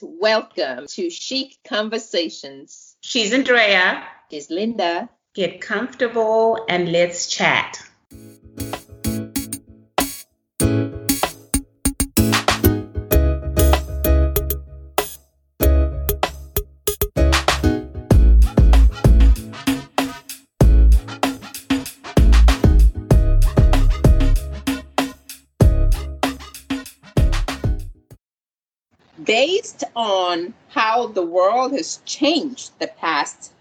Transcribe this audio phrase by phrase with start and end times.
[0.00, 2.96] Welcome to Chic Conversations.
[3.00, 4.04] She's Andrea.
[4.30, 5.08] She's Linda.
[5.34, 7.82] Get comfortable and let's chat.
[30.38, 33.52] On how the world has changed the past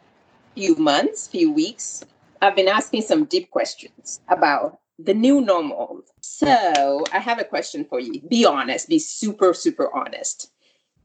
[0.55, 2.03] few months, few weeks,
[2.41, 6.01] I've been asking some deep questions about the new normal.
[6.21, 8.21] So I have a question for you.
[8.21, 10.51] Be honest, be super, super honest.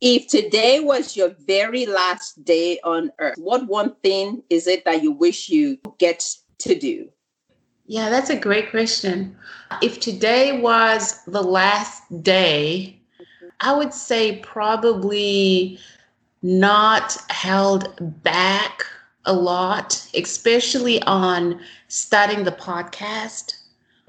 [0.00, 5.02] If today was your very last day on earth, what one thing is it that
[5.02, 6.26] you wish you get
[6.58, 7.08] to do?
[7.86, 9.36] Yeah, that's a great question.
[9.80, 13.01] If today was the last day,
[13.62, 15.78] I would say probably
[16.42, 18.84] not held back
[19.24, 23.54] a lot, especially on starting the podcast,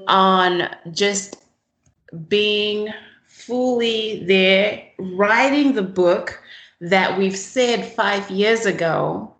[0.07, 1.35] on just
[2.27, 2.89] being
[3.27, 6.41] fully there, writing the book
[6.81, 9.31] that we've said five years ago.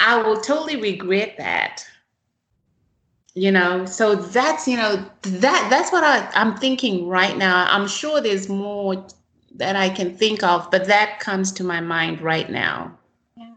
[0.00, 1.84] I will totally regret that
[3.36, 7.86] you know so that's you know that that's what I, i'm thinking right now i'm
[7.86, 9.06] sure there's more
[9.56, 12.96] that I can think of, but that comes to my mind right now.
[13.36, 13.54] Yeah.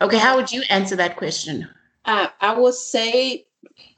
[0.00, 1.68] Okay, how would you answer that question?
[2.04, 3.46] Uh, I would say,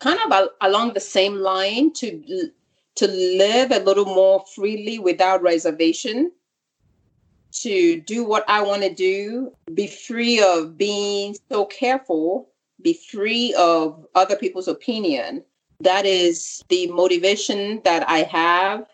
[0.01, 2.51] kind of along the same line, to
[2.97, 6.31] to live a little more freely without reservation,
[7.51, 12.51] to do what I want to do, be free of being so careful,
[12.83, 15.43] be free of other people's opinion.
[15.81, 18.87] That is the motivation that I have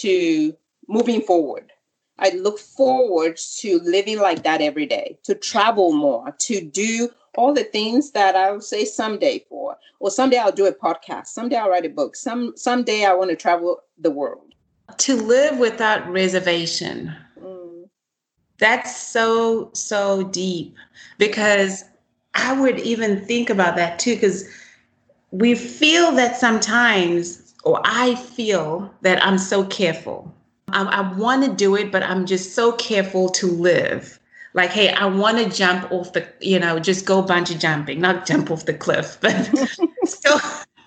[0.00, 0.56] to
[0.92, 1.72] moving forward.
[2.18, 7.54] I look forward to living like that every day, to travel more, to do all
[7.54, 9.76] the things that I will say someday for.
[10.00, 13.30] Or someday I'll do a podcast, someday I'll write a book, some someday I want
[13.30, 14.54] to travel the world.
[14.98, 17.14] To live without reservation.
[17.42, 17.88] Mm.
[18.58, 20.76] That's so, so deep
[21.16, 21.84] because
[22.34, 24.46] I would even think about that too, because
[25.30, 30.32] we feel that sometimes, or I feel that I'm so careful
[30.72, 34.18] I, I want to do it, but I'm just so careful to live.
[34.54, 38.26] Like, hey, I want to jump off the, you know, just go bungee jumping, not
[38.26, 39.32] jump off the cliff, but
[40.24, 40.38] go,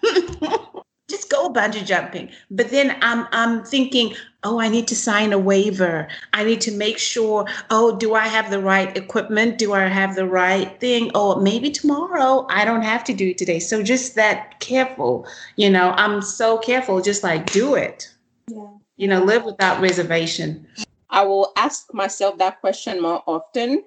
[1.09, 2.29] just go bungee jumping.
[2.51, 4.13] But then I'm, I'm thinking,
[4.43, 6.07] oh, I need to sign a waiver.
[6.33, 9.57] I need to make sure, oh, do I have the right equipment?
[9.57, 11.09] Do I have the right thing?
[11.15, 13.59] Oh, maybe tomorrow I don't have to do it today.
[13.59, 15.25] So just that careful,
[15.55, 18.11] you know, I'm so careful, just like do it.
[18.47, 18.67] Yeah
[18.97, 20.67] you know, live without reservation?
[21.09, 23.83] I will ask myself that question more often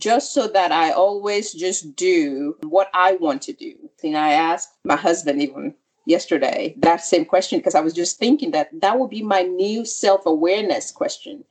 [0.00, 3.74] just so that I always just do what I want to do.
[4.02, 5.74] And I asked my husband even
[6.06, 9.84] yesterday that same question because I was just thinking that that would be my new
[9.84, 11.44] self awareness question.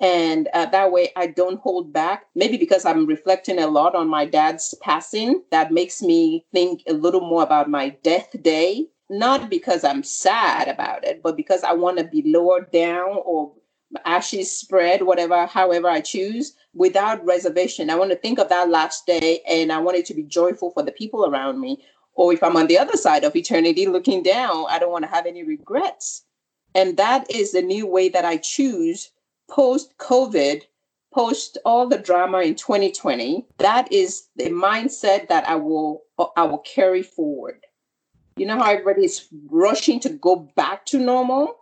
[0.00, 2.26] And uh, that way I don't hold back.
[2.34, 6.92] Maybe because I'm reflecting a lot on my dad's passing, that makes me think a
[6.92, 11.72] little more about my death day not because I'm sad about it, but because I
[11.72, 13.52] want to be lowered down or
[14.04, 17.90] ashes spread, whatever, however I choose, without reservation.
[17.90, 20.70] I want to think of that last day and I want it to be joyful
[20.72, 21.82] for the people around me.
[22.14, 25.10] Or if I'm on the other side of eternity looking down, I don't want to
[25.10, 26.24] have any regrets.
[26.74, 29.10] And that is the new way that I choose
[29.48, 30.62] post COVID,
[31.14, 33.46] post all the drama in 2020.
[33.58, 36.02] That is the mindset that I will
[36.36, 37.64] I will carry forward.
[38.38, 41.56] You know how everybody's rushing to go back to normal?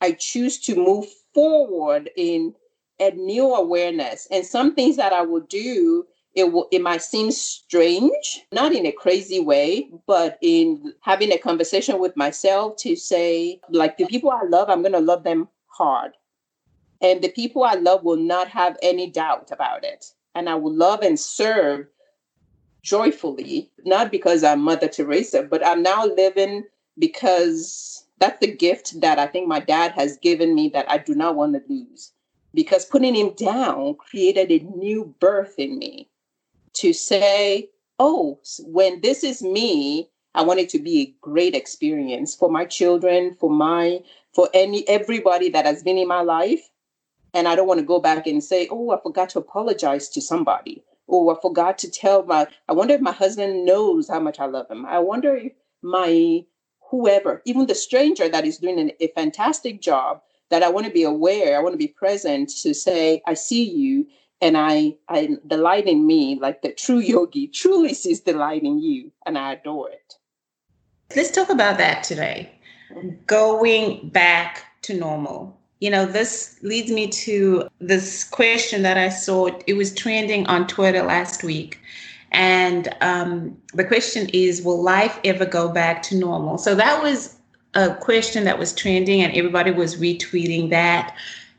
[0.00, 2.54] I choose to move forward in
[2.98, 4.26] a new awareness.
[4.30, 8.86] And some things that I will do, it will it might seem strange, not in
[8.86, 14.30] a crazy way, but in having a conversation with myself to say, like the people
[14.30, 16.12] I love, I'm gonna love them hard.
[17.02, 20.06] And the people I love will not have any doubt about it.
[20.34, 21.86] And I will love and serve
[22.84, 26.64] joyfully, not because I'm Mother Teresa, but I'm now living
[26.98, 31.14] because that's the gift that I think my dad has given me that I do
[31.14, 32.12] not want to lose.
[32.52, 36.08] Because putting him down created a new birth in me
[36.74, 42.34] to say, oh, when this is me, I want it to be a great experience
[42.34, 44.00] for my children, for my,
[44.34, 46.68] for any everybody that has been in my life.
[47.32, 50.20] And I don't want to go back and say, oh, I forgot to apologize to
[50.20, 54.40] somebody oh, I forgot to tell my, I wonder if my husband knows how much
[54.40, 54.86] I love him.
[54.86, 55.52] I wonder if
[55.82, 56.44] my
[56.90, 60.92] whoever, even the stranger that is doing an, a fantastic job, that I want to
[60.92, 64.06] be aware, I want to be present to say, I see you
[64.40, 69.10] and I I delight in me, like the true yogi truly sees delight in you,
[69.26, 70.14] and I adore it.
[71.16, 72.52] Let's talk about that today.
[72.92, 73.24] Mm-hmm.
[73.26, 75.58] Going back to normal.
[75.84, 79.50] You know, this leads me to this question that I saw.
[79.66, 81.78] It was trending on Twitter last week.
[82.32, 86.56] And um, the question is Will life ever go back to normal?
[86.56, 87.36] So that was
[87.74, 91.14] a question that was trending, and everybody was retweeting that,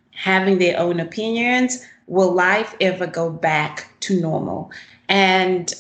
[0.10, 1.86] having their own opinions.
[2.08, 4.72] Will life ever go back to normal?
[5.08, 5.72] And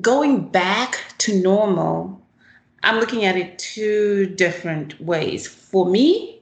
[0.00, 2.20] going back to normal,
[2.82, 5.46] I'm looking at it two different ways.
[5.46, 6.35] For me,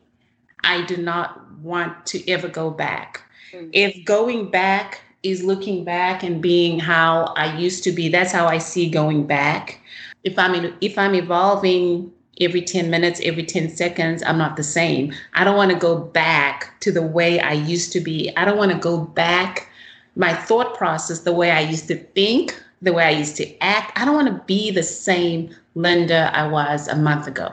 [0.64, 3.22] I do not want to ever go back.
[3.52, 3.70] Mm-hmm.
[3.72, 8.08] If going back is looking back and being how I used to be.
[8.08, 9.80] That's how I see going back.
[10.22, 14.62] If I'm in, if I'm evolving every 10 minutes, every 10 seconds, I'm not the
[14.62, 15.12] same.
[15.32, 18.30] I don't want to go back to the way I used to be.
[18.36, 19.68] I don't want to go back
[20.14, 23.98] my thought process, the way I used to think, the way I used to act.
[23.98, 27.52] I don't want to be the same Linda I was a month ago.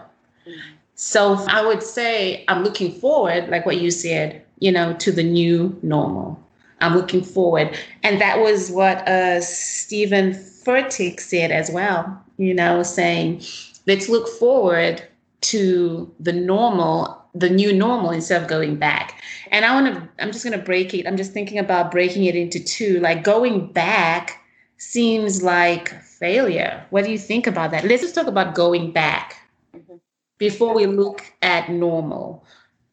[1.04, 5.24] So I would say I'm looking forward, like what you said, you know, to the
[5.24, 6.40] new normal.
[6.80, 7.76] I'm looking forward.
[8.04, 13.42] And that was what uh, Steven Furtick said as well, you know, saying,
[13.88, 15.02] let's look forward
[15.42, 19.20] to the normal, the new normal instead of going back.
[19.50, 21.08] And I want to, I'm just going to break it.
[21.08, 23.00] I'm just thinking about breaking it into two.
[23.00, 24.40] Like going back
[24.78, 26.86] seems like failure.
[26.92, 27.86] What do you think about that?
[27.86, 29.38] Let's just talk about going back
[29.76, 29.96] mm-hmm.
[30.42, 32.44] Before we look at normal.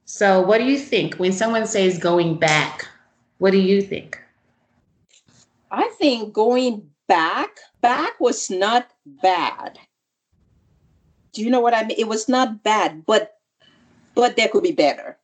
[0.04, 2.86] So, what do you think when someone says going back?
[3.38, 4.20] What do you think?
[5.70, 7.48] I think going back,
[7.80, 9.78] back was not bad.
[11.32, 11.96] Do you know what I mean?
[11.98, 13.40] It was not bad, but
[14.14, 15.16] but there could be better.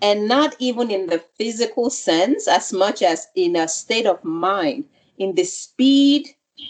[0.00, 4.84] And not even in the physical sense as much as in a state of mind,
[5.18, 6.28] in the speed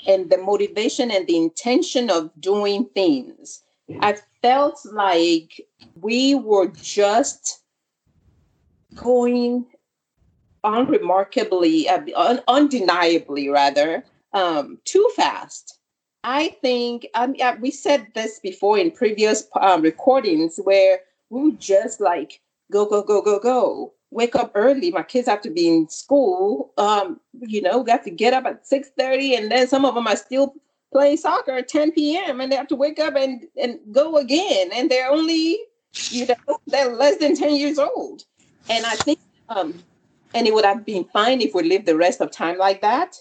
[0.08, 3.62] and the motivation and the intention of doing things.
[4.00, 5.60] I felt like
[6.00, 7.62] we were just
[8.94, 9.66] going
[10.64, 15.78] unremarkably, uh, un- undeniably rather, um, too fast.
[16.24, 21.00] I think um, yeah, we said this before in previous um, recordings where
[21.30, 22.40] we would just like
[22.70, 23.92] go, go, go, go, go.
[24.10, 24.90] Wake up early.
[24.90, 26.72] My kids have to be in school.
[26.78, 29.94] Um, you know, we have to get up at six thirty, and then some of
[29.94, 30.54] them are still
[30.92, 32.40] playing soccer at ten p.m.
[32.40, 35.58] and they have to wake up and and go again, and they're only
[36.10, 38.24] you know they're less than ten years old.
[38.70, 39.18] And I think
[39.48, 39.74] um,
[40.34, 43.16] and it would have been fine if we lived the rest of time like that.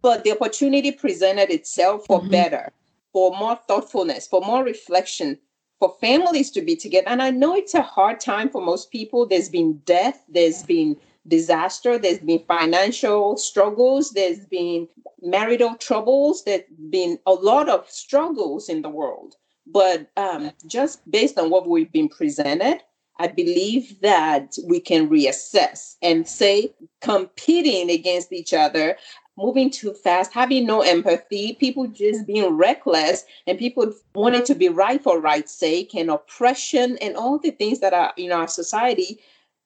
[0.00, 2.30] But the opportunity presented itself for mm-hmm.
[2.30, 2.72] better,
[3.12, 5.38] for more thoughtfulness, for more reflection,
[5.78, 7.08] for families to be together.
[7.08, 9.26] And I know it's a hard time for most people.
[9.26, 10.96] There's been death, there's been
[11.28, 14.88] disaster, there's been financial struggles, there's been
[15.20, 19.36] marital troubles, there's been a lot of struggles in the world.
[19.66, 22.80] But um, just based on what we've been presented,
[23.18, 28.96] I believe that we can reassess and say competing against each other,
[29.38, 34.68] moving too fast, having no empathy, people just being reckless, and people wanting to be
[34.68, 39.20] right for right's sake, and oppression, and all the things that are in our society.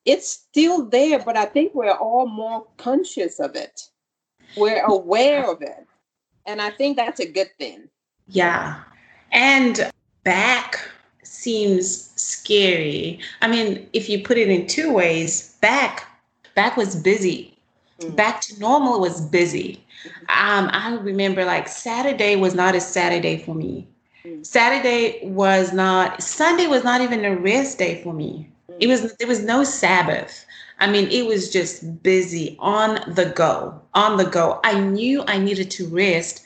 [0.06, 3.82] It's still there, but I think we're all more conscious of it.
[4.56, 5.86] We're aware of it.
[6.46, 7.88] And I think that's a good thing.
[8.28, 8.80] Yeah.
[9.32, 9.90] And
[10.24, 10.78] back
[11.24, 13.18] seems scary.
[13.42, 16.06] I mean, if you put it in two ways, back
[16.54, 17.58] back was busy.
[18.00, 18.16] Mm.
[18.16, 19.84] Back to normal was busy.
[20.28, 23.88] Um, I remember like Saturday was not a Saturday for me.
[24.24, 24.46] Mm.
[24.46, 28.50] Saturday was not Sunday was not even a rest day for me.
[28.80, 29.14] It was mm-hmm.
[29.18, 30.46] there was no Sabbath.
[30.78, 34.60] I mean, it was just busy on the go, on the go.
[34.62, 36.44] I knew I needed to rest.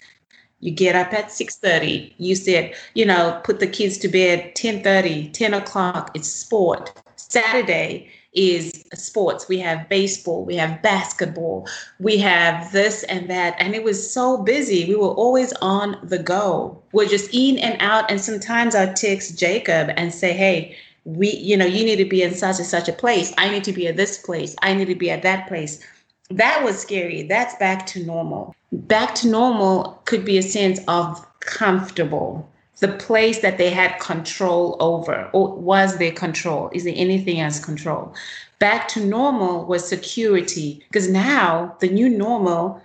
[0.61, 5.33] You get up at 6.30 you said you know put the kids to bed 10.30
[5.33, 6.11] 10 o'clock.
[6.15, 6.93] It's sport.
[7.17, 9.49] Saturday is sports.
[9.49, 10.45] We have baseball.
[10.45, 11.67] We have basketball.
[11.99, 13.57] We have this and that.
[13.59, 14.85] And it was so busy.
[14.85, 16.81] We were always on the go.
[16.93, 18.11] We're just in and out.
[18.11, 22.23] And sometimes i text jacob and say hey we you know you need to be
[22.23, 24.87] in such and such a place i need to be at this place i need
[24.87, 25.83] to be at that place
[26.31, 27.25] that was scary.
[27.25, 28.55] That's back to normal.
[28.73, 34.77] Back to normal could be a sense of comfortable, the place that they had control
[34.79, 36.71] over, or was their control?
[36.73, 38.15] Is there anything as control?
[38.61, 42.81] Back to normal was security, because now the new normal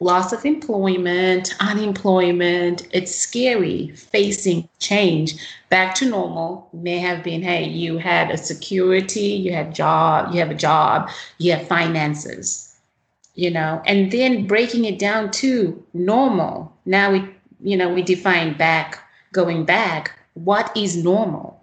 [0.00, 2.88] loss of employment, unemployment.
[2.90, 5.34] It's scary facing change.
[5.68, 10.40] Back to normal may have been, hey, you had a security, you had job, you
[10.40, 12.74] have a job, you have finances,
[13.34, 16.74] you know, and then breaking it down to normal.
[16.86, 17.28] Now we,
[17.62, 21.62] you know, we define back, going back, what is normal?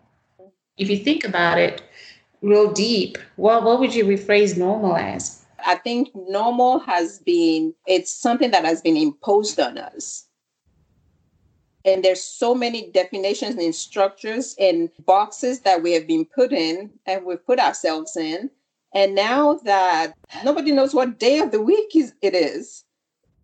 [0.78, 1.82] If you think about it
[2.44, 5.37] real deep, well, what would you rephrase normal as?
[5.68, 10.26] I think normal has been, it's something that has been imposed on us.
[11.84, 16.90] And there's so many definitions and structures and boxes that we have been put in
[17.06, 18.50] and we've put ourselves in.
[18.94, 20.14] And now that
[20.46, 22.86] nobody knows what day of the week is, it is,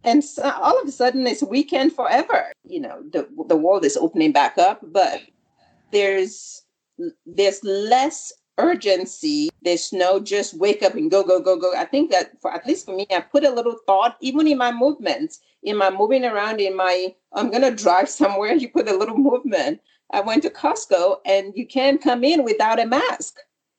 [0.03, 2.51] and so all of a sudden it's weekend forever.
[2.65, 5.21] You know, the the world is opening back up, but
[5.91, 6.63] there's
[7.25, 9.49] there's less urgency.
[9.61, 11.73] There's no just wake up and go, go, go, go.
[11.75, 14.57] I think that for at least for me, I put a little thought, even in
[14.57, 18.97] my movements, in my moving around, in my I'm gonna drive somewhere, you put a
[18.97, 19.81] little movement.
[20.11, 23.37] I went to Costco and you can't come in without a mask.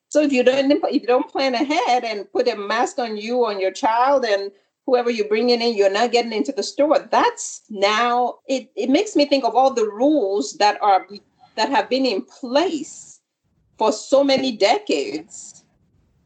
[0.08, 3.44] So if you don't if you don't plan ahead and put a mask on you,
[3.44, 4.50] on your child, and
[4.86, 6.98] whoever you're bringing in, you're not getting into the store.
[7.10, 11.06] That's now it, it makes me think of all the rules that are
[11.56, 13.13] that have been in place
[13.78, 15.64] for so many decades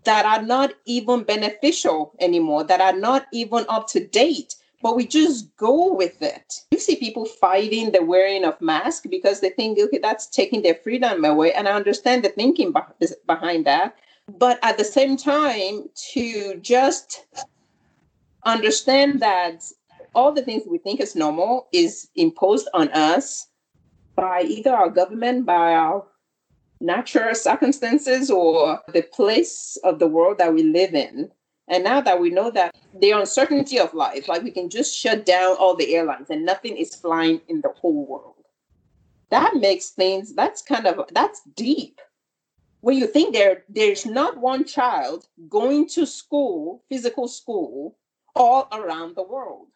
[0.04, 5.06] that are not even beneficial anymore, that are not even up to date, but we
[5.06, 6.54] just go with it.
[6.70, 10.76] You see people fighting the wearing of masks because they think, okay, that's taking their
[10.76, 11.52] freedom away.
[11.52, 12.72] And I understand the thinking
[13.26, 13.96] behind that.
[14.38, 17.26] But at the same time, to just
[18.44, 19.64] understand that
[20.14, 23.48] all the things we think is normal is imposed on us
[24.16, 26.04] by either our government, by our
[26.80, 31.30] natural circumstances or the place of the world that we live in.
[31.68, 35.26] And now that we know that the uncertainty of life, like we can just shut
[35.26, 38.34] down all the airlines and nothing is flying in the whole world.
[39.30, 42.00] That makes things, that's kind of, that's deep.
[42.80, 47.98] When you think there, there's not one child going to school, physical school,
[48.34, 49.66] all around the world.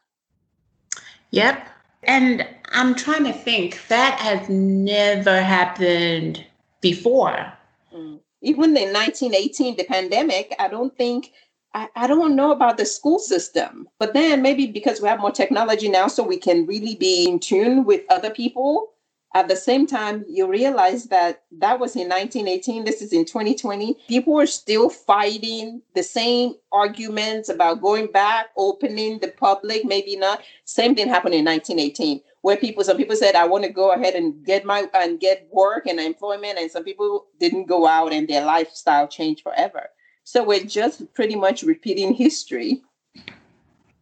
[1.30, 1.68] Yep.
[2.04, 6.44] And I'm trying to think, that has never happened
[6.82, 7.50] before.
[7.94, 8.20] Mm.
[8.42, 11.32] Even in 1918, the pandemic, I don't think,
[11.72, 13.88] I, I don't know about the school system.
[13.98, 17.38] But then maybe because we have more technology now, so we can really be in
[17.38, 18.91] tune with other people.
[19.34, 22.84] At the same time, you realize that that was in 1918.
[22.84, 23.96] This is in 2020.
[24.06, 30.42] People are still fighting the same arguments about going back, opening the public, maybe not.
[30.64, 34.14] Same thing happened in 1918 where people some people said i want to go ahead
[34.14, 38.26] and get my and get work and employment and some people didn't go out and
[38.26, 39.88] their lifestyle changed forever
[40.24, 42.82] so we're just pretty much repeating history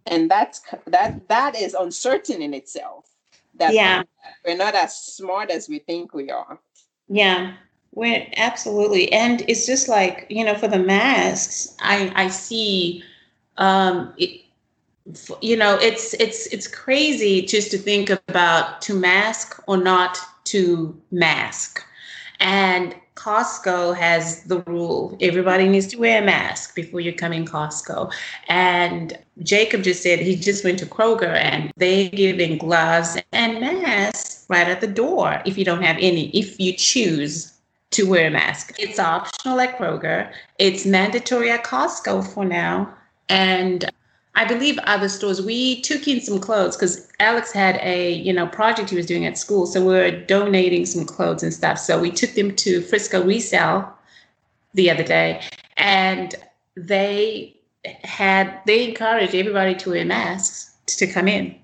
[0.07, 3.10] and that's that that is uncertain in itself
[3.61, 4.03] that yeah.
[4.45, 6.59] we're not as smart as we think we are.
[7.09, 7.55] Yeah
[7.93, 9.13] we're absolutely.
[9.13, 13.03] And it's just like you know for the masks i i see
[13.57, 14.43] um it,
[15.41, 21.01] you know it's it's it's crazy just to think about to mask or not to
[21.11, 21.85] mask
[22.41, 27.45] and Costco has the rule everybody needs to wear a mask before you come in
[27.45, 28.11] Costco.
[28.49, 34.47] And Jacob just said he just went to Kroger and they're giving gloves and masks
[34.49, 37.53] right at the door if you don't have any, if you choose
[37.91, 38.75] to wear a mask.
[38.79, 42.95] It's optional at Kroger, it's mandatory at Costco for now.
[43.29, 43.91] And
[44.41, 45.43] I believe other stores.
[45.43, 49.27] We took in some clothes because Alex had a you know project he was doing
[49.27, 51.79] at school, so we are donating some clothes and stuff.
[51.79, 53.93] So we took them to Frisco Resale
[54.73, 55.43] the other day,
[55.77, 56.35] and
[56.75, 57.55] they
[58.03, 61.55] had they encouraged everybody to wear masks to come in.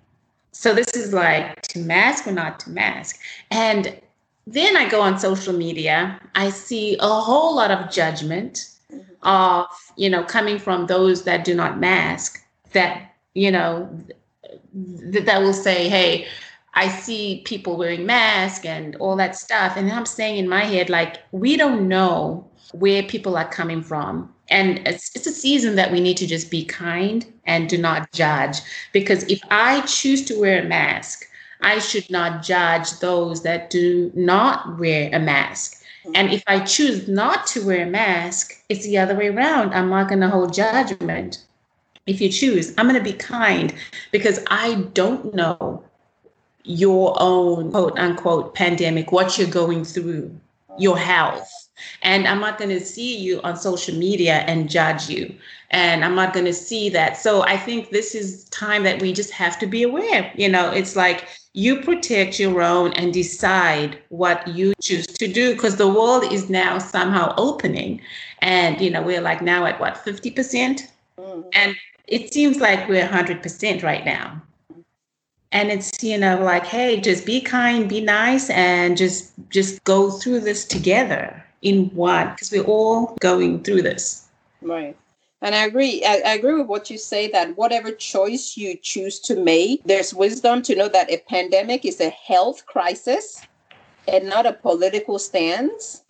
[0.53, 3.19] So this is like to mask or not to mask,
[3.51, 3.99] and
[4.47, 6.21] then I go on social media.
[6.35, 9.01] I see a whole lot of judgment mm-hmm.
[9.23, 9.67] of
[9.97, 12.43] you know coming from those that do not mask
[12.77, 13.89] that you know
[15.13, 16.27] th- that will say hey
[16.75, 19.77] i see people wearing masks and all that stuff.
[19.77, 24.33] And i'm saying in my head like we don't know where people are coming from.
[24.49, 28.13] And it's, it's a season that we need to just be kind and do not
[28.13, 28.59] judge.
[28.93, 31.25] Because if i choose to wear a mask
[31.63, 35.83] i should not judge those that do not wear a mask.
[36.07, 36.17] Mm-hmm.
[36.17, 39.75] And if I choose not to wear a mask, it's the other way around.
[39.75, 41.45] I'm not going to hold judgment
[42.07, 43.75] if you choose, I'm going to be kind
[44.13, 45.83] because I don't know
[46.65, 50.39] your own quote unquote pandemic, what you're going through,
[50.79, 51.51] your health.
[52.03, 55.35] And I'm not going to see you on social media and judge you.
[55.71, 57.17] And I'm not going to see that.
[57.17, 60.33] So I think this is time that we just have to be aware.
[60.37, 65.55] You know, it's like you protect your own and decide what you choose to do
[65.55, 68.01] because the world is now somehow opening.
[68.41, 70.35] And, you know, we're like now at what, 50%?
[70.35, 70.87] mm
[71.19, 74.43] hmm And it seems like we're 100% right now
[75.53, 80.11] and it's you know like hey just be kind be nice and just just go
[80.11, 84.29] through this together in one because we're all going through this
[84.63, 84.97] right
[85.43, 86.03] and I agree.
[86.05, 90.15] I, I, agree with what you say that whatever choice you choose to make, there's
[90.15, 93.43] wisdom to know that a pandemic is a health crisis
[94.09, 96.05] and not a political stance.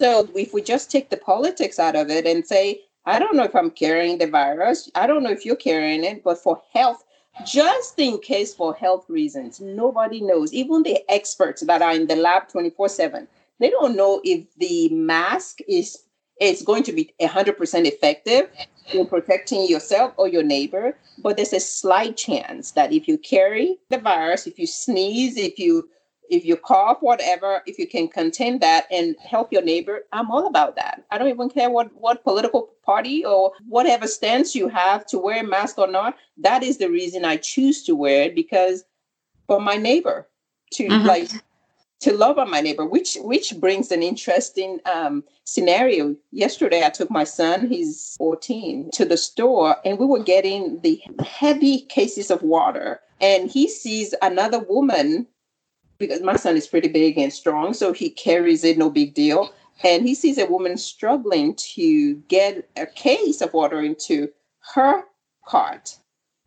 [0.00, 3.44] So if we just take the politics out of it and say, I don't know
[3.44, 7.04] if I'm carrying the virus, I don't know if you're carrying it, but for health
[7.44, 9.60] just in case for health reasons.
[9.60, 10.52] Nobody knows.
[10.52, 13.28] Even the experts that are in the lab 24 7,
[13.60, 15.98] they don't know if the mask is
[16.38, 18.50] it's going to be 100% effective
[18.92, 20.96] in protecting yourself or your neighbor.
[21.18, 25.58] But there's a slight chance that if you carry the virus, if you sneeze, if
[25.58, 25.88] you
[26.30, 30.46] if you cough, whatever, if you can contain that and help your neighbor, I'm all
[30.46, 31.04] about that.
[31.10, 35.40] I don't even care what what political party or whatever stance you have to wear
[35.40, 36.16] a mask or not.
[36.38, 38.84] That is the reason I choose to wear it because
[39.46, 40.28] for my neighbor
[40.72, 41.06] to mm-hmm.
[41.06, 41.30] like
[42.00, 46.14] to love on my neighbor, which which brings an interesting um, scenario.
[46.30, 51.00] Yesterday, I took my son, he's 14, to the store, and we were getting the
[51.24, 53.00] heavy cases of water.
[53.20, 55.26] And he sees another woman
[55.98, 59.52] because my son is pretty big and strong, so he carries it, no big deal.
[59.84, 64.28] And he sees a woman struggling to get a case of water into
[64.74, 65.04] her
[65.46, 65.98] cart.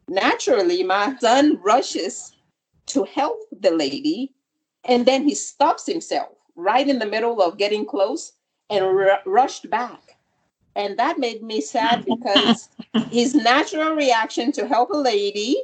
[0.07, 2.35] Naturally, my son rushes
[2.87, 4.33] to help the lady,
[4.83, 8.33] and then he stops himself right in the middle of getting close
[8.69, 10.17] and r- rushed back.
[10.75, 12.69] And that made me sad because
[13.11, 15.61] his natural reaction to help a lady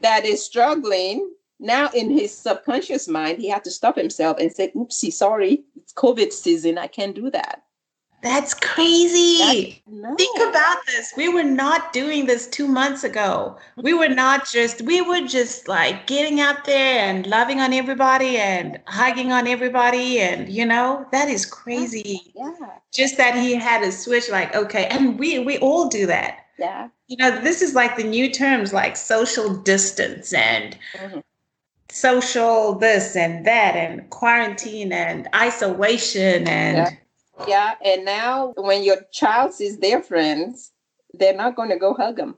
[0.00, 4.72] that is struggling now in his subconscious mind, he had to stop himself and say,
[4.74, 6.78] oopsie, sorry, it's COVID season.
[6.78, 7.62] I can't do that.
[8.22, 9.82] That's crazy.
[9.86, 10.16] no.
[10.16, 11.12] Think about this.
[11.16, 13.56] We were not doing this two months ago.
[13.76, 18.36] We were not just, we were just like getting out there and loving on everybody
[18.38, 20.18] and hugging on everybody.
[20.18, 22.32] And, you know, that is crazy.
[22.34, 22.52] Yeah.
[22.92, 24.86] Just that he had to switch, like, okay.
[24.86, 26.46] And we, we all do that.
[26.58, 26.88] Yeah.
[27.06, 31.20] You know, this is like the new terms like social distance and mm-hmm
[31.96, 36.94] social this and that and quarantine and isolation and
[37.46, 37.46] yeah.
[37.48, 37.74] yeah.
[37.90, 40.72] and now when your child sees their friends
[41.14, 42.36] they're not going to go hug them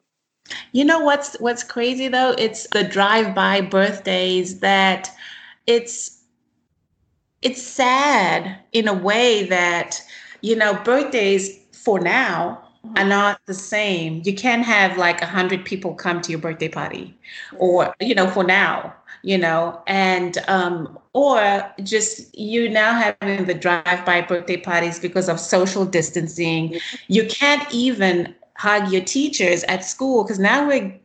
[0.71, 5.11] you know what's what's crazy though it's the drive-by birthdays that
[5.67, 6.23] it's
[7.43, 10.01] it's sad in a way that
[10.41, 13.09] you know birthdays for now are mm-hmm.
[13.09, 14.23] not the same.
[14.25, 17.19] You can't have like a hundred people come to your birthday party,
[17.59, 23.55] or you know, for now you know, and um, or just you now having the
[23.55, 26.79] drive-by birthday parties because of social distancing.
[27.09, 30.99] You can't even hug your teachers at school because now we're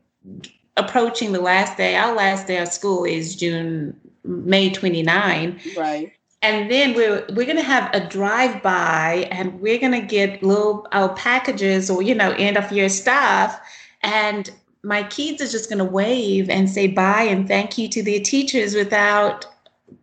[0.77, 1.95] approaching the last day.
[1.95, 5.59] Our last day of school is June, May 29.
[5.77, 6.11] Right.
[6.41, 11.89] And then we're we're gonna have a drive-by and we're gonna get little our packages
[11.89, 13.61] or you know end of year stuff
[14.01, 14.51] and
[14.83, 18.19] my kids are just going to wave and say bye and thank you to their
[18.19, 19.45] teachers without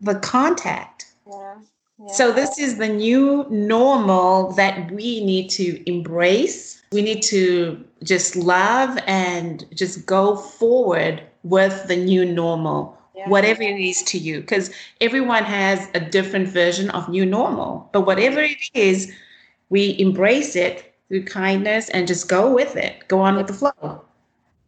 [0.01, 1.07] the contact.
[1.29, 1.55] Yeah.
[1.99, 2.13] yeah.
[2.13, 6.83] So, this is the new normal that we need to embrace.
[6.93, 13.29] We need to just love and just go forward with the new normal, yeah.
[13.29, 14.71] whatever it is to you, because
[15.03, 17.89] everyone has a different version of new normal.
[17.93, 19.13] But whatever it is,
[19.69, 24.05] we embrace it through kindness and just go with it, go on with the flow.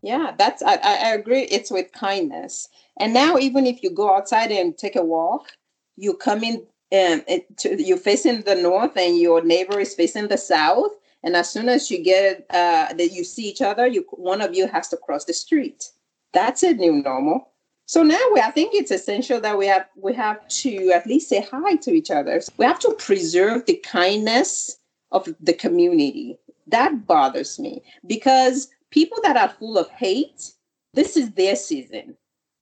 [0.03, 1.43] Yeah, that's I, I agree.
[1.43, 2.69] It's with kindness.
[2.99, 5.53] And now, even if you go outside and take a walk,
[5.97, 7.23] you come in um,
[7.59, 10.91] to, you're facing the north, and your neighbor is facing the south.
[11.23, 14.55] And as soon as you get uh, that you see each other, you one of
[14.55, 15.91] you has to cross the street.
[16.33, 17.49] That's a new normal.
[17.87, 21.29] So now we, I think it's essential that we have we have to at least
[21.29, 22.41] say hi to each other.
[22.57, 24.79] We have to preserve the kindness
[25.13, 26.39] of the community.
[26.67, 30.53] That bothers me because people that are full of hate,
[30.95, 32.17] this is their season.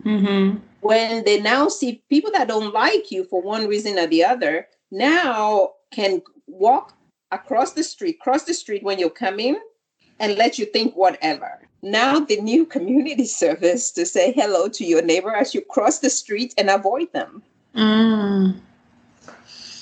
[0.04, 0.58] Mm-hmm.
[0.80, 4.66] When they now see people that don't like you for one reason or the other,
[4.90, 6.94] now can walk
[7.30, 9.60] across the street, cross the street when you're coming,
[10.18, 11.60] and let you think whatever.
[11.82, 16.10] Now, the new community service to say hello to your neighbor as you cross the
[16.10, 17.42] street and avoid them.
[17.74, 18.60] Mm.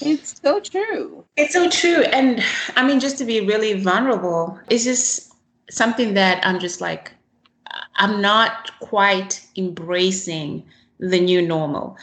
[0.01, 1.25] It's so true.
[1.37, 2.03] It's so true.
[2.13, 2.43] And
[2.77, 5.28] I mean, just to be really vulnerable, it's just
[5.71, 7.13] something that I'm just like,
[7.97, 10.65] I'm not quite embracing
[10.99, 11.97] the new normal.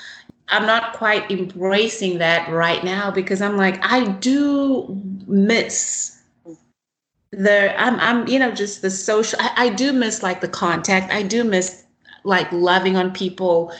[0.50, 6.22] I'm not quite embracing that right now because I'm like, I do miss
[7.32, 11.12] the I'm I'm you know just the social I, I do miss like the contact.
[11.12, 11.84] I do miss
[12.24, 13.74] like loving on people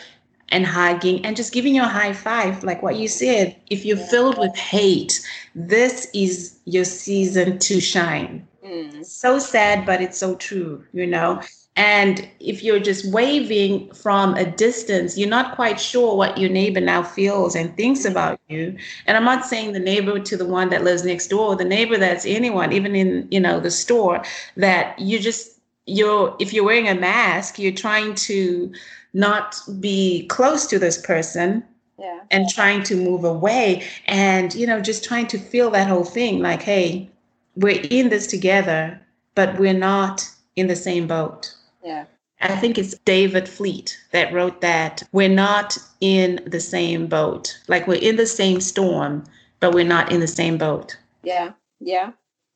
[0.50, 3.98] and hugging and just giving you a high five like what you said if you're
[3.98, 5.20] filled with hate
[5.56, 9.06] this is your season to shine mm.
[9.06, 11.42] so sad but it's so true you know
[11.78, 16.80] and if you're just waving from a distance you're not quite sure what your neighbor
[16.80, 18.12] now feels and thinks mm.
[18.12, 18.76] about you
[19.08, 21.98] and i'm not saying the neighbor to the one that lives next door the neighbor
[21.98, 24.24] that's anyone even in you know the store
[24.58, 28.72] that you just you're if you're wearing a mask you're trying to
[29.14, 31.64] not be close to this person
[31.98, 32.20] yeah.
[32.32, 36.42] and trying to move away and you know just trying to feel that whole thing
[36.42, 37.10] like hey
[37.56, 39.00] we're in this together
[39.36, 41.54] but we're not in the same boat.
[41.84, 42.06] Yeah.
[42.42, 47.58] I think it's david fleet that wrote that we're not in the same boat.
[47.68, 49.24] Like we're in the same storm
[49.60, 50.98] but we're not in the same boat.
[51.24, 52.12] Yeah yeah.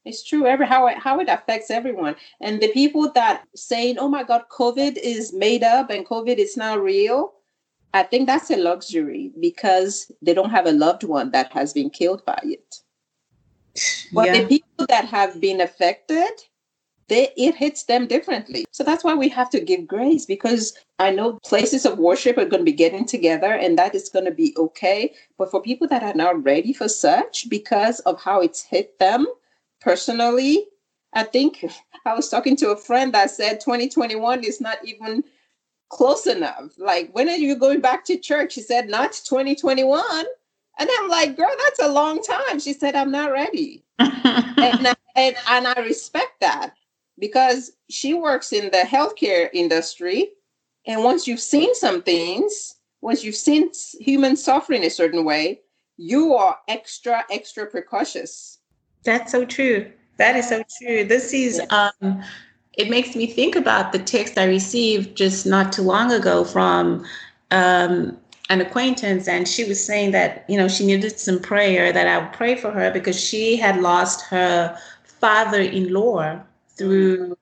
[0.05, 0.47] It's true.
[0.47, 4.43] Every how it how it affects everyone, and the people that saying, "Oh my God,
[4.49, 7.33] COVID is made up and COVID is not real,"
[7.93, 11.89] I think that's a luxury because they don't have a loved one that has been
[11.89, 12.81] killed by it.
[14.11, 14.41] But yeah.
[14.41, 16.29] the people that have been affected,
[17.07, 18.65] they it hits them differently.
[18.71, 22.45] So that's why we have to give grace because I know places of worship are
[22.45, 25.13] going to be getting together and that is going to be okay.
[25.37, 29.25] But for people that are not ready for such because of how it's hit them,
[29.81, 30.67] personally,
[31.13, 31.65] I think
[32.05, 35.23] I was talking to a friend that said 2021 is not even
[35.89, 36.71] close enough.
[36.77, 38.53] Like, when are you going back to church?
[38.53, 40.25] She said, not 2021.
[40.79, 42.59] And I'm like, girl, that's a long time.
[42.59, 43.83] She said, I'm not ready.
[43.99, 46.73] and, and, and I respect that
[47.19, 50.29] because she works in the healthcare industry.
[50.87, 55.61] And once you've seen some things, once you've seen human suffering a certain way,
[55.97, 58.59] you are extra, extra precautious
[59.03, 59.91] that's so true.
[60.17, 61.03] That is so true.
[61.03, 62.23] This is um
[62.73, 67.05] it makes me think about the text I received just not too long ago from
[67.51, 68.17] um
[68.49, 72.17] an acquaintance and she was saying that you know she needed some prayer that I
[72.17, 76.41] would pray for her because she had lost her father-in-law
[76.77, 77.37] through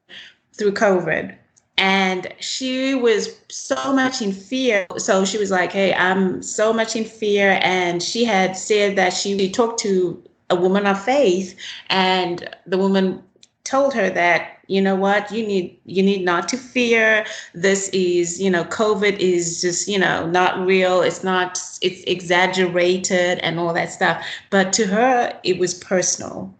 [0.54, 1.36] through COVID.
[1.80, 4.88] And she was so much in fear.
[4.98, 7.60] So she was like hey i'm so much in fear.
[7.62, 11.58] And she had said that she talked to a woman of faith
[11.89, 13.22] and the woman
[13.63, 15.32] told her that you know what?
[15.32, 17.25] You need you need not to fear.
[17.53, 21.01] This is you know covid is just you know not real.
[21.01, 24.25] It's not it's exaggerated and all that stuff.
[24.49, 26.53] But to her it was personal.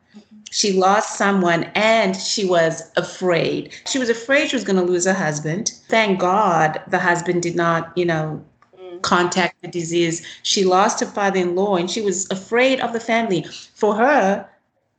[0.50, 3.74] She lost someone and she was afraid.
[3.86, 5.74] She was afraid she was going to lose her husband.
[5.90, 8.42] Thank god the husband did not you know
[8.82, 9.02] mm.
[9.02, 10.26] contact the disease.
[10.44, 13.46] She lost her father in law and she was afraid of the family.
[13.76, 14.50] For her,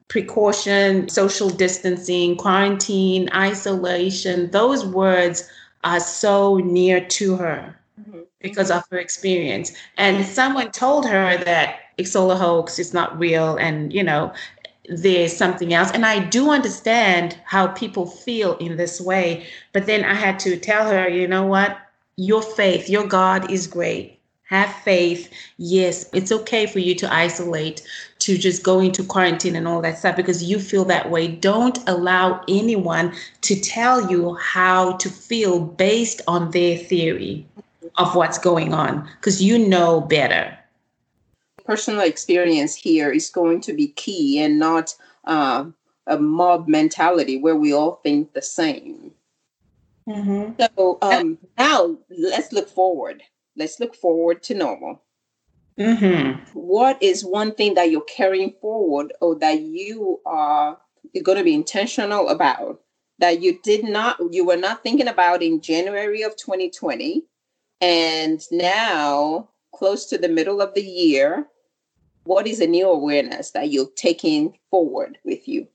[0.09, 5.49] precaution, social distancing, quarantine, isolation, those words
[5.85, 8.21] are so near to her mm-hmm.
[8.41, 9.73] because of her experience.
[9.97, 14.33] And someone told her that it's all a hoax, it's not real, and you know,
[14.89, 15.91] there's something else.
[15.93, 19.47] And I do understand how people feel in this way.
[19.73, 21.79] But then I had to tell her, you know what?
[22.19, 24.18] your faith, your God is great.
[24.49, 25.31] Have faith.
[25.59, 27.83] Yes, it's okay for you to isolate,
[28.21, 31.29] to just go into quarantine and all that stuff because you feel that way.
[31.29, 37.47] Don't allow anyone to tell you how to feel based on their theory
[37.99, 40.57] of what's going on because you know better.
[41.67, 45.67] Personal experience here is going to be key and not uh,
[46.07, 49.13] a mob mentality where we all think the same.
[50.09, 50.63] Mm-hmm.
[50.75, 53.23] So um, now let's look forward.
[53.59, 55.03] Let's look forward to normal.
[55.79, 56.59] Mm-hmm.
[56.59, 60.79] What is one thing that you're carrying forward or that you are
[61.23, 62.81] going to be intentional about
[63.19, 67.25] that you did not, you were not thinking about in January of 2020?
[67.81, 71.47] And now, close to the middle of the year,
[72.25, 75.67] what is a new awareness that you're taking forward with you?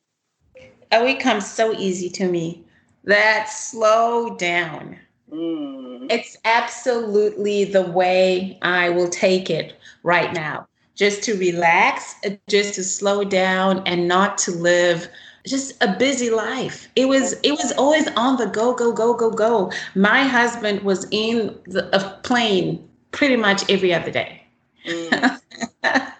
[0.91, 2.63] Oh, it comes so easy to me
[3.05, 4.99] that slow down.
[5.33, 6.11] Mm.
[6.11, 10.67] It's absolutely the way I will take it right now.
[10.95, 12.15] Just to relax,
[12.47, 15.07] just to slow down and not to live
[15.47, 16.87] just a busy life.
[16.95, 19.71] It was it was always on the go go go go go.
[19.95, 24.43] My husband was in the, a plane pretty much every other day.
[24.85, 25.39] Mm.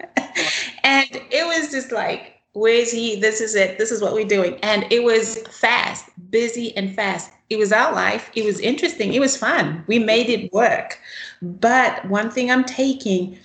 [0.84, 3.16] And it was just like, where's he?
[3.16, 3.78] This is it.
[3.78, 4.58] This is what we're doing.
[4.62, 7.30] And it was fast, busy and fast.
[7.50, 8.30] It was our life.
[8.34, 9.12] It was interesting.
[9.12, 9.84] It was fun.
[9.86, 10.98] We made it work.
[11.42, 13.38] But one thing I'm taking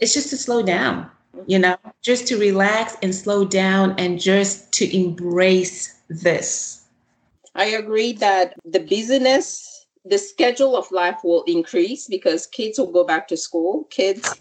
[0.00, 1.10] is just to slow down,
[1.46, 6.84] you know, just to relax and slow down and just to embrace this.
[7.54, 13.04] I agree that the busyness, the schedule of life will increase because kids will go
[13.04, 13.84] back to school.
[13.90, 14.40] Kids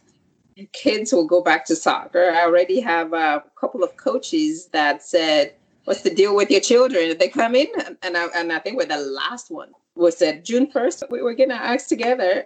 [0.74, 2.32] kids will go back to soccer.
[2.32, 5.54] I already have a couple of coaches that said,
[5.86, 7.17] "What's the deal with your children?
[7.17, 7.67] They come in?"
[8.02, 11.04] And I, and I think we're the last one was said June first.
[11.12, 12.45] We were getting our acts together.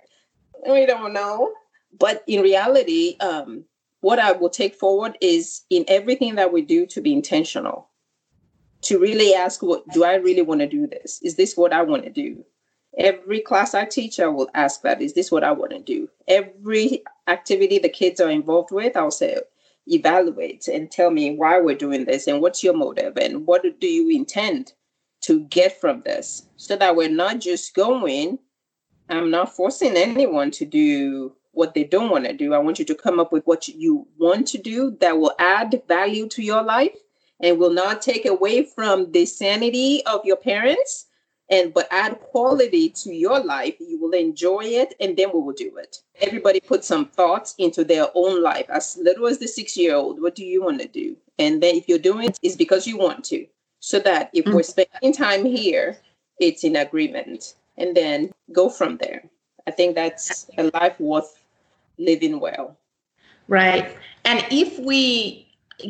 [0.67, 1.53] We don't know,
[1.99, 3.63] but in reality, um,
[4.01, 7.89] what I will take forward is in everything that we do to be intentional.
[8.83, 10.87] To really ask, what do I really want to do?
[10.87, 12.43] This is this what I want to do?
[12.97, 16.09] Every class I teach, I will ask that, is this what I want to do?
[16.27, 19.37] Every activity the kids are involved with, I'll say,
[19.87, 23.87] evaluate and tell me why we're doing this and what's your motive and what do
[23.87, 24.73] you intend
[25.21, 28.39] to get from this so that we're not just going.
[29.09, 32.53] I'm not forcing anyone to do what they don't want to do.
[32.53, 35.81] I want you to come up with what you want to do that will add
[35.87, 36.95] value to your life
[37.41, 41.07] and will not take away from the sanity of your parents
[41.49, 45.53] and but add quality to your life you will enjoy it and then we will
[45.53, 45.97] do it.
[46.21, 48.65] Everybody put some thoughts into their own life.
[48.69, 51.15] As little as the six year old what do you want to do?
[51.39, 53.45] And then if you're doing it it's because you want to.
[53.79, 54.55] So that if mm-hmm.
[54.55, 55.97] we're spending time here
[56.39, 57.55] it's in agreement.
[57.77, 59.23] And then go from there.
[59.65, 61.43] I think that's a life worth
[61.97, 62.77] living well.
[63.47, 63.97] Right.
[64.25, 65.47] And if we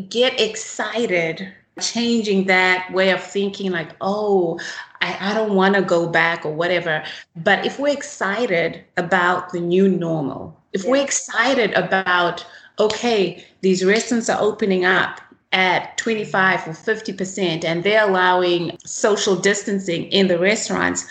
[0.09, 4.59] get excited changing that way of thinking like oh
[5.03, 7.03] I, I don't want to go back or whatever.
[7.35, 10.91] But if we're excited about the new normal, if yeah.
[10.91, 12.45] we're excited about,
[12.79, 15.19] okay, these restaurants are opening up
[15.51, 21.05] at 25 or 50%, and they're allowing social distancing in the restaurants,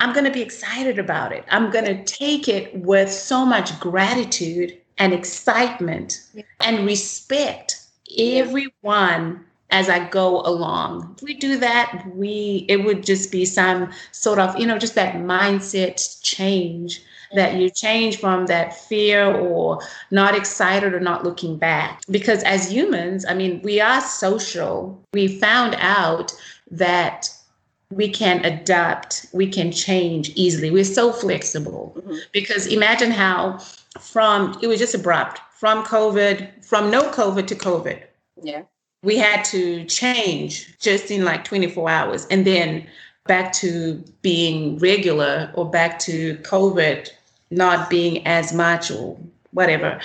[0.00, 1.44] I'm going to be excited about it.
[1.50, 6.42] I'm going to take it with so much gratitude and excitement yeah.
[6.60, 7.83] and respect
[8.18, 11.14] everyone as I go along.
[11.16, 14.94] If we do that, we it would just be some sort of, you know, just
[14.94, 17.02] that mindset change
[17.34, 19.80] that you change from that fear or
[20.12, 22.00] not excited or not looking back.
[22.10, 25.02] Because as humans, I mean, we are social.
[25.12, 26.32] We found out
[26.70, 27.28] that
[27.90, 30.70] we can adapt, we can change easily.
[30.70, 31.94] We're so flexible.
[31.96, 32.16] Mm-hmm.
[32.32, 33.58] Because imagine how
[34.00, 38.02] from it was just abrupt from COVID, from no COVID to COVID.
[38.42, 38.62] Yeah
[39.04, 42.86] we had to change just in like 24 hours and then
[43.26, 47.10] back to being regular or back to COVID
[47.50, 49.18] not being as much or
[49.52, 50.00] whatever.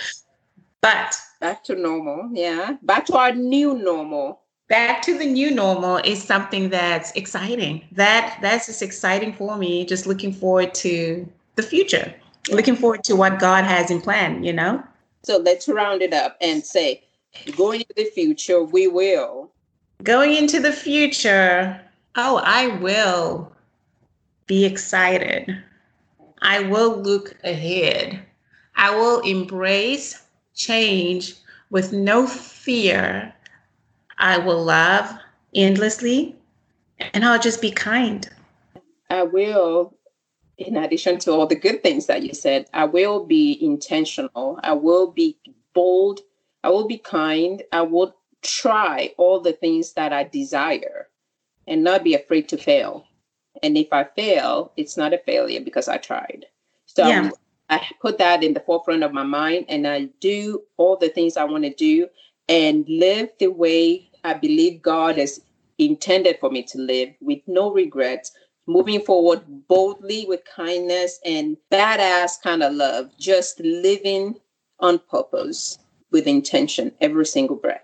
[0.82, 2.78] But back to normal, yeah.
[2.84, 4.42] Back to our new normal.
[4.68, 7.84] Back to the new normal is something that's exciting.
[7.94, 9.86] That that's just exciting for me.
[9.86, 12.14] Just looking forward to the future.
[12.52, 14.84] Looking forward to what God has in plan, you know?
[15.24, 17.04] So let's round it up and say
[17.56, 19.52] Going into the future, we will.
[20.04, 21.80] Going into the future,
[22.16, 23.52] oh, I will
[24.48, 25.64] be excited.
[26.42, 28.20] I will look ahead.
[28.76, 30.24] I will embrace
[30.56, 31.36] change
[31.70, 33.34] with no fear.
[34.18, 35.12] I will love
[35.54, 36.36] endlessly
[37.14, 38.28] and I'll just be kind.
[39.10, 39.94] I will,
[40.60, 44.60] in addition to all the good things that you said, I will be intentional.
[44.62, 45.38] I will be
[45.74, 46.22] bold
[46.64, 47.64] I will be kind.
[47.72, 51.08] I will try all the things that I desire
[51.68, 53.06] and not be afraid to fail.
[53.64, 56.46] And if I fail, it's not a failure because I tried.
[56.86, 57.32] So yeah.
[57.70, 61.38] I put that in the forefront of my mind and I do all the things
[61.38, 62.08] I want to do
[62.48, 65.42] and live the way I believe God has
[65.78, 68.32] intended for me to live with no regrets,
[68.70, 74.36] moving forward boldly with kindness and badass kind of love, just living
[74.80, 75.80] on purpose
[76.12, 77.84] with intention every single breath.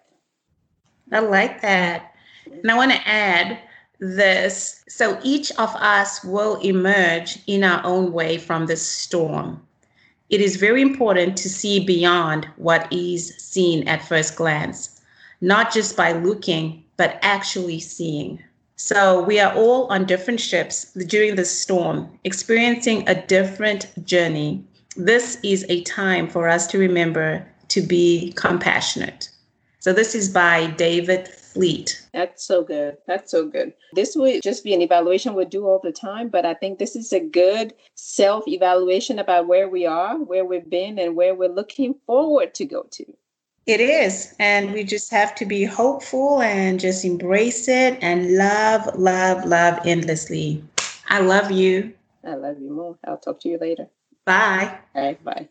[1.12, 2.14] I like that.
[2.46, 3.60] And I want to add
[4.00, 4.84] this.
[4.88, 9.62] So each of us will emerge in our own way from this storm.
[10.30, 15.02] It is very important to see beyond what is seen at first glance,
[15.42, 18.42] not just by looking, but actually seeing.
[18.78, 24.66] So we are all on different ships during this storm, experiencing a different journey.
[24.98, 29.30] This is a time for us to remember to be compassionate.
[29.80, 32.06] So this is by David Fleet.
[32.14, 32.98] That's so good.
[33.08, 33.72] That's so good.
[33.94, 36.98] This would just be an evaluation we do all the time, but I think this
[36.98, 41.48] is a good self evaluation about where we are, where we've been, and where we're
[41.48, 43.06] looking forward to go to.
[43.66, 44.36] It is.
[44.40, 49.80] And we just have to be hopeful and just embrace it and love, love, love
[49.86, 50.64] endlessly.
[51.10, 51.94] I love you.
[52.24, 52.98] I love you more.
[53.08, 53.88] I'll talk to you later.
[54.26, 54.78] Bye.
[54.94, 55.24] All right.
[55.24, 55.50] Bye.